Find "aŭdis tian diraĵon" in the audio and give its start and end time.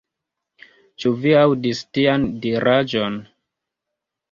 1.43-3.21